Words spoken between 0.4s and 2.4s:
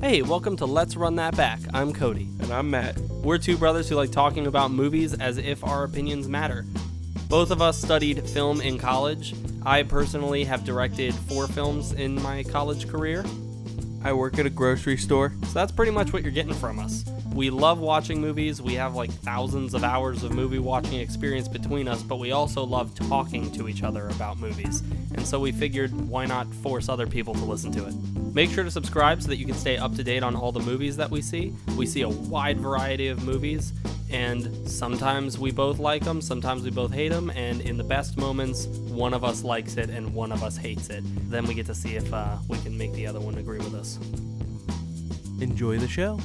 to Let's Run That Back. I'm Cody.